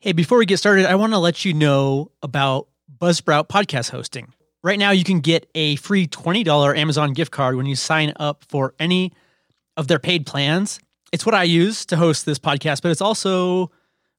[0.00, 4.32] Hey, before we get started, I want to let you know about Buzzsprout podcast hosting.
[4.64, 8.44] Right now, you can get a free $20 Amazon gift card when you sign up
[8.48, 9.12] for any
[9.76, 10.80] of their paid plans.
[11.12, 13.70] It's what I use to host this podcast, but it's also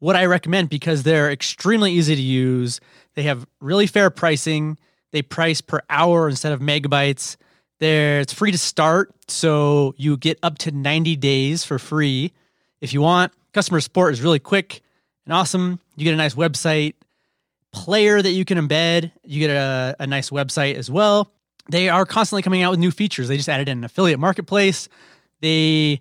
[0.00, 2.80] what I recommend because they're extremely easy to use.
[3.14, 4.78] They have really fair pricing.
[5.12, 7.36] They price per hour instead of megabytes.
[7.80, 12.32] There, it's free to start, so you get up to 90 days for free
[12.80, 13.32] if you want.
[13.54, 14.82] Customer support is really quick
[15.24, 15.78] and awesome.
[15.96, 16.94] You get a nice website
[17.72, 19.12] player that you can embed.
[19.22, 21.30] You get a, a nice website as well.
[21.70, 23.28] They are constantly coming out with new features.
[23.28, 24.88] They just added an affiliate marketplace.
[25.40, 26.00] They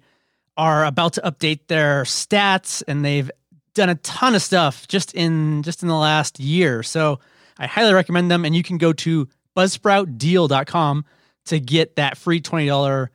[0.57, 3.29] are about to update their stats and they've
[3.75, 6.81] done a ton of stuff just in just in the last year.
[6.81, 7.19] So
[7.59, 11.05] I highly recommend them and you can go to buzzsproutdeal.com
[11.45, 13.09] to get that free $20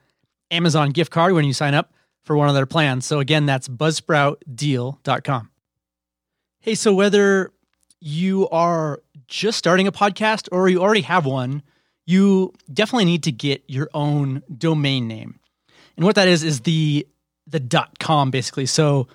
[0.53, 1.93] Amazon gift card when you sign up
[2.29, 3.07] for one of their plans.
[3.07, 5.51] So again, that's buzzsproutdeal.com.
[6.61, 7.55] Hey, so whether
[8.01, 11.63] you are just starting a podcast or you already have one,
[12.05, 15.41] you definitely need to get your own domain name.
[15.97, 17.09] And what that is is the
[17.47, 18.67] the dot com basically.
[18.67, 19.09] So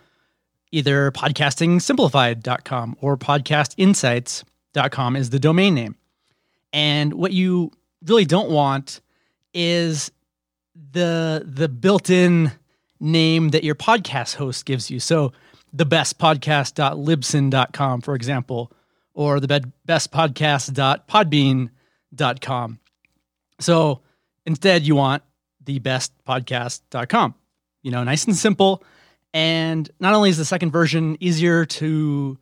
[0.72, 5.96] either podcastingsimplified.com or podcastinsights.com is the domain name.
[6.74, 7.72] And what you
[8.08, 9.02] really don't want
[9.54, 10.12] is
[10.94, 12.54] the the built-in
[13.04, 15.00] name that your podcast host gives you.
[15.00, 15.32] So
[15.72, 15.86] the
[18.02, 18.72] for example,
[19.14, 22.80] or the best podcast.podbean.com.
[23.60, 24.02] So
[24.46, 25.24] instead, you want
[25.64, 25.80] the.
[27.84, 28.84] You know, nice and simple.
[29.34, 32.38] And not only is the second version easier to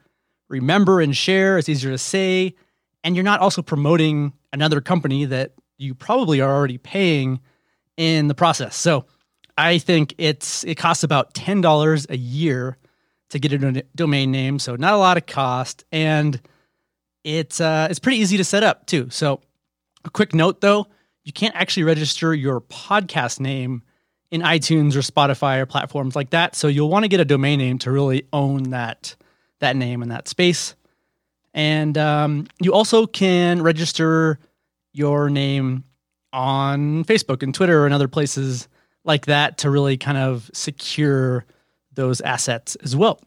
[0.50, 2.56] remember and share, it's easier to say,
[3.04, 7.40] and you're not also promoting another company that you probably are already paying
[7.98, 8.76] in the process.
[8.76, 9.06] So
[9.58, 12.78] I think it's it costs about ten dollars a year
[13.30, 16.40] to get a domain name, so not a lot of cost, and
[17.24, 19.10] it's uh, it's pretty easy to set up too.
[19.10, 19.42] So
[20.04, 20.88] a quick note though,
[21.24, 23.84] you can't actually register your podcast name
[24.32, 26.56] in iTunes or Spotify or platforms like that.
[26.56, 29.16] So you'll want to get a domain name to really own that
[29.60, 30.76] that name and that space.
[31.54, 34.40] And um, you also can register
[34.94, 35.84] your name
[36.34, 38.68] on Facebook and Twitter and other places
[39.04, 41.46] like that to really kind of secure
[41.94, 43.20] those assets as well.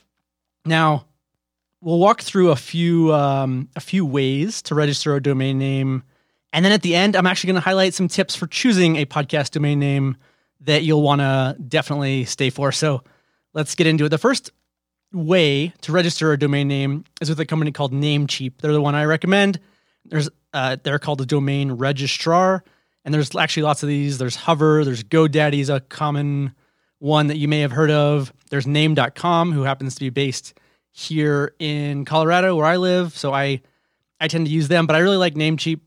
[0.65, 1.07] Now,
[1.81, 6.03] we'll walk through a few um, a few ways to register a domain name,
[6.53, 9.05] and then at the end, I'm actually going to highlight some tips for choosing a
[9.05, 10.17] podcast domain name
[10.61, 12.73] that you'll want to definitely stay for.
[12.73, 13.03] So
[13.53, 14.09] let's get into it.
[14.09, 14.51] The first
[15.13, 18.59] way to register a domain name is with a company called Namecheap.
[18.59, 19.61] They're the one I recommend.
[20.05, 22.63] There's uh, they're called a domain registrar,
[23.05, 24.19] and there's actually lots of these.
[24.19, 26.55] There's Hover, there's GoDaddy's a common
[26.99, 28.33] one that you may have heard of.
[28.51, 30.55] There's Name.com, who happens to be based
[30.91, 33.61] here in Colorado where I live, so I
[34.21, 34.87] I tend to use them.
[34.87, 35.81] But I really like Namecheap,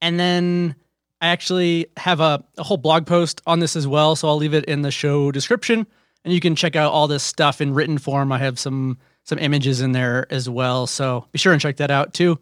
[0.00, 0.74] and then
[1.20, 4.54] I actually have a, a whole blog post on this as well, so I'll leave
[4.54, 5.86] it in the show description,
[6.24, 8.32] and you can check out all this stuff in written form.
[8.32, 11.90] I have some some images in there as well, so be sure and check that
[11.90, 12.38] out too.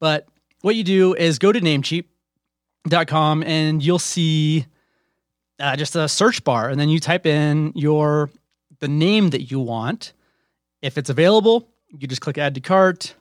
[0.00, 0.26] But
[0.62, 1.60] what you do is go to
[2.88, 4.66] Namecheap.com and you'll see
[5.60, 8.30] uh, just a search bar, and then you type in your
[8.80, 10.12] the name that you want.
[10.80, 13.14] If it's available, you just click add to cart,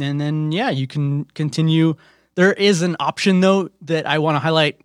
[0.00, 1.96] and then yeah, you can continue
[2.34, 4.80] there is an option though that I want to highlight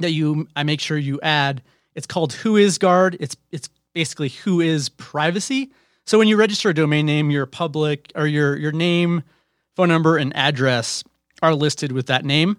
[0.00, 1.62] that you I make sure you add.
[1.94, 3.16] It's called WhoisGuard.
[3.20, 5.70] It's it's basically WHOIS privacy.
[6.06, 9.22] So when you register a domain name, your public or your your name,
[9.74, 11.02] phone number, and address
[11.40, 12.58] are listed with that name.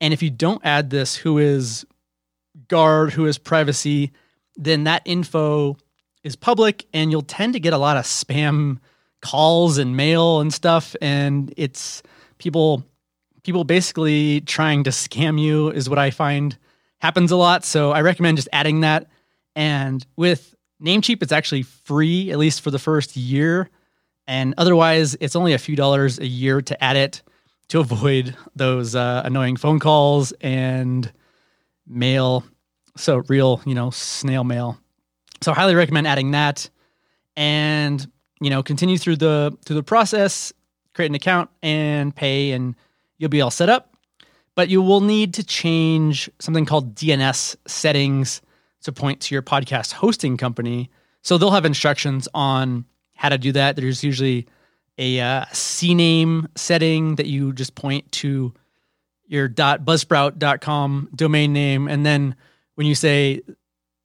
[0.00, 1.84] And if you don't add this who is
[2.68, 4.12] guard, WHOIS privacy,
[4.56, 5.76] then that info
[6.22, 8.78] is public and you'll tend to get a lot of spam
[9.22, 10.94] calls and mail and stuff.
[11.00, 12.02] And it's
[12.38, 12.84] people
[13.42, 16.56] people basically trying to scam you is what I find
[17.00, 17.64] happens a lot.
[17.64, 19.08] So I recommend just adding that.
[19.56, 23.70] And with Namecheap, it's actually free, at least for the first year.
[24.26, 27.22] And otherwise, it's only a few dollars a year to add it
[27.68, 31.10] to avoid those uh, annoying phone calls and
[31.86, 32.44] mail.
[32.96, 34.78] So real, you know, snail mail.
[35.40, 36.68] So I highly recommend adding that
[37.36, 38.04] and,
[38.40, 40.52] you know, continue through the through the process,
[40.94, 42.74] create an account and pay and
[43.18, 43.94] you'll be all set up.
[44.56, 48.42] But you will need to change something called DNS settings
[48.82, 50.90] to point to your podcast hosting company.
[51.22, 53.76] So they'll have instructions on how to do that.
[53.76, 54.48] There's usually
[54.98, 58.52] a uh, CNAME setting that you just point to
[59.26, 61.88] your .buzzsprout.com domain name.
[61.88, 62.34] And then
[62.74, 63.42] when you say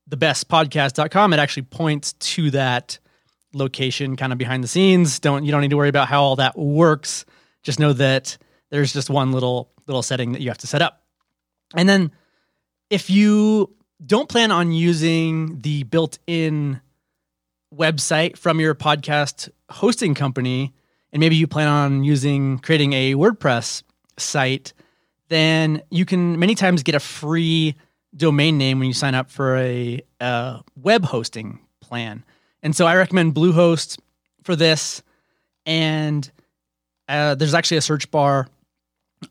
[0.07, 2.99] the best podcast.com, it actually points to that
[3.53, 5.19] location kind of behind the scenes.
[5.19, 7.25] Don't you don't need to worry about how all that works.
[7.63, 8.37] Just know that
[8.69, 11.03] there's just one little little setting that you have to set up.
[11.75, 12.11] And then
[12.89, 13.75] if you
[14.05, 16.81] don't plan on using the built-in
[17.73, 20.73] website from your podcast hosting company,
[21.13, 23.83] and maybe you plan on using creating a WordPress
[24.17, 24.73] site,
[25.29, 27.75] then you can many times get a free
[28.15, 32.25] domain name when you sign up for a, a web hosting plan.
[32.61, 33.99] And so I recommend Bluehost
[34.43, 35.03] for this.
[35.65, 36.29] And
[37.07, 38.47] uh, there's actually a search bar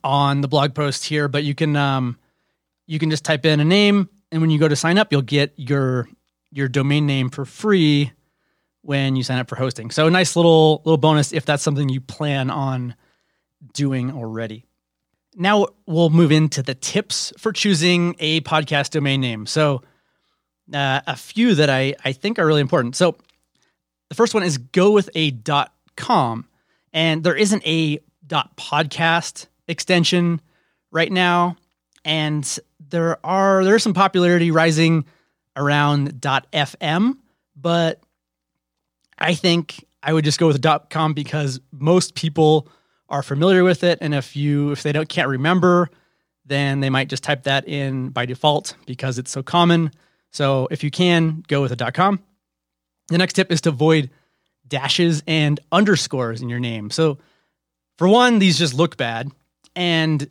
[0.05, 2.17] on the blog post here, but you can um,
[2.87, 5.23] you can just type in a name, and when you go to sign up, you'll
[5.23, 6.08] get your
[6.50, 8.12] your domain name for free
[8.82, 9.90] when you sign up for hosting.
[9.90, 12.94] So a nice little little bonus if that's something you plan on
[13.73, 14.67] doing already.
[15.34, 19.46] Now we'll move into the tips for choosing a podcast domain name.
[19.46, 19.82] So
[20.73, 22.96] uh, a few that I, I think are really important.
[22.96, 23.17] So
[24.08, 25.31] the first one is go with a
[25.96, 26.46] com.
[26.93, 30.40] And there isn't a podcast extension
[30.90, 31.56] right now.
[32.05, 32.58] And
[32.90, 35.06] there are there's some popularity rising
[35.56, 37.17] around FM,
[37.56, 38.02] but
[39.23, 42.69] I think I would just go with com because most people
[43.09, 43.99] are familiar with it.
[44.01, 45.91] And if you if they don't can't remember,
[46.45, 49.93] then they might just type that in by default because it's so common.
[50.33, 52.21] So if you can, go with a .com.
[53.09, 54.11] The next tip is to avoid
[54.67, 56.91] dashes and underscores in your name.
[56.91, 57.19] So
[57.99, 59.31] for one, these just look bad.
[59.77, 60.29] And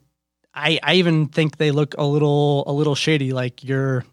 [0.53, 4.03] I, I even think they look a little a little shady, like you're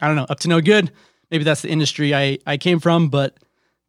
[0.00, 0.90] I don't know, up to no good.
[1.30, 3.36] Maybe that's the industry I, I came from, but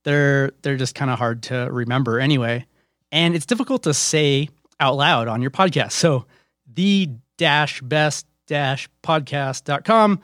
[0.08, 2.66] they're they're just kind of hard to remember anyway.
[3.12, 4.48] And it's difficult to say
[4.80, 5.92] out loud on your podcast.
[5.92, 6.26] So
[6.74, 10.22] the dash best dash podcast.com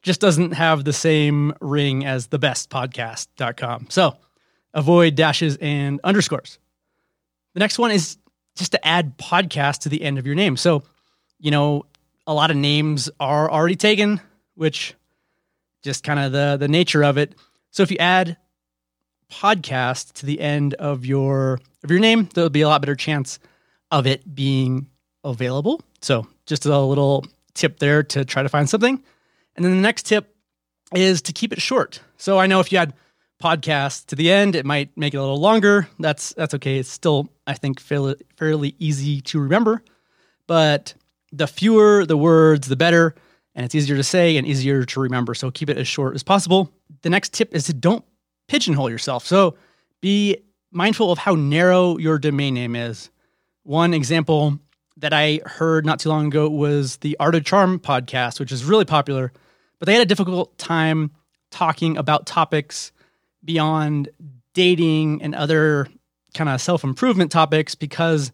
[0.00, 3.88] just doesn't have the same ring as the best podcast.com.
[3.90, 4.16] So
[4.72, 6.58] avoid dashes and underscores.
[7.52, 8.16] The next one is
[8.56, 10.56] just to add podcast to the end of your name.
[10.56, 10.82] So,
[11.38, 11.84] you know,
[12.26, 14.18] a lot of names are already taken,
[14.54, 14.94] which
[15.82, 17.34] just kind of the the nature of it.
[17.70, 18.38] So if you add
[19.30, 23.38] podcast to the end of your of your name, there'll be a lot better chance
[23.90, 24.88] of it being
[25.24, 25.80] available.
[26.00, 29.02] So just a little tip there to try to find something.
[29.54, 30.34] And then the next tip
[30.94, 32.00] is to keep it short.
[32.16, 32.94] So I know if you had
[33.42, 35.88] podcast to the end, it might make it a little longer.
[35.98, 36.78] That's that's okay.
[36.78, 39.82] It's still I think fairly fairly easy to remember,
[40.46, 40.94] but
[41.32, 43.14] the fewer the words, the better,
[43.54, 45.34] and it's easier to say and easier to remember.
[45.34, 46.72] So keep it as short as possible.
[47.02, 48.04] The next tip is to don't
[48.48, 49.26] pigeonhole yourself.
[49.26, 49.56] So
[50.00, 50.38] be
[50.70, 53.10] mindful of how narrow your domain name is.
[53.62, 54.58] One example
[54.98, 58.64] that I heard not too long ago was the Art of Charm podcast, which is
[58.64, 59.32] really popular,
[59.78, 61.10] but they had a difficult time
[61.50, 62.92] talking about topics
[63.44, 64.08] beyond
[64.54, 65.86] dating and other
[66.34, 68.32] kind of self-improvement topics because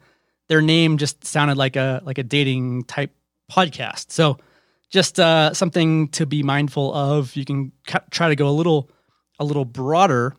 [0.49, 3.13] their name just sounded like a like a dating type
[3.51, 4.11] podcast.
[4.11, 4.39] So
[4.91, 7.35] just uh, something to be mindful of.
[7.37, 7.73] You can
[8.11, 8.91] try to go a little
[9.39, 10.35] a little broader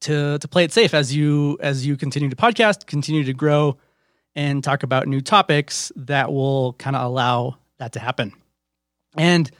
[0.00, 3.76] to to play it safe as you as you continue to podcast, continue to grow,
[4.34, 8.32] and talk about new topics that will kind of allow that to happen.
[9.16, 9.50] And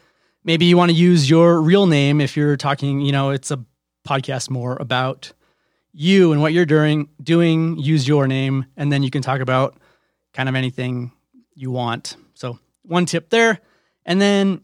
[0.45, 3.01] maybe you want to use your real name if you're talking.
[3.01, 3.65] You know, it's a
[4.07, 5.33] podcast more about
[5.93, 7.09] you and what you're doing.
[7.23, 9.79] Doing use your name, and then you can talk about
[10.35, 11.13] kind of anything
[11.55, 12.17] you want.
[12.35, 13.61] So one tip there,
[14.05, 14.61] and then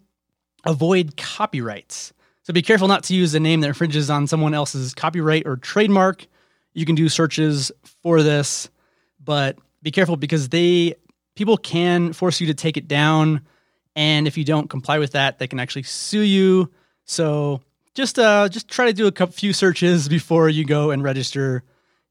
[0.65, 2.13] avoid copyrights.
[2.43, 5.57] So be careful not to use a name that infringes on someone else's copyright or
[5.57, 6.27] trademark.
[6.75, 7.71] You can do searches
[8.03, 8.69] for this,
[9.23, 10.95] but be careful because they
[11.37, 13.43] people can force you to take it down
[13.95, 16.71] and if you don't comply with that, they can actually sue you.
[17.05, 17.61] So
[17.95, 21.63] just uh just try to do a few searches before you go and register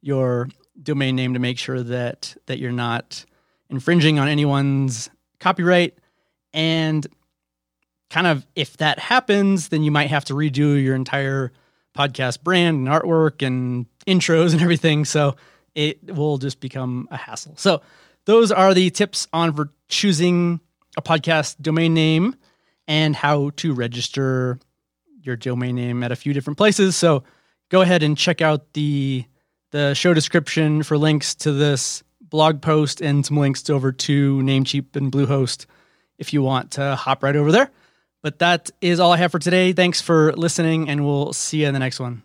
[0.02, 0.48] your
[0.82, 3.26] domain name to make sure that that you're not
[3.70, 5.10] infringing on anyone's
[5.40, 5.98] copyright
[6.54, 7.08] and
[8.12, 11.52] kind of if that happens, then you might have to redo your entire
[11.98, 15.06] podcast brand and artwork and intros and everything.
[15.06, 15.36] So
[15.74, 17.56] it will just become a hassle.
[17.58, 17.82] So
[18.26, 20.60] those are the tips on for choosing
[20.98, 22.36] a podcast domain name
[22.88, 24.60] and how to register
[25.22, 26.96] your domain name at a few different places.
[26.96, 27.24] So
[27.70, 29.26] go ahead and check out the
[29.72, 34.98] the show description for links to this blog post and some links over to Namecheap
[34.98, 35.66] and Bluehost
[36.18, 37.72] if you want to hop right over there.
[38.22, 39.74] But that is all I have for today.
[39.74, 42.24] Thanks for listening, and we'll see you in the next one.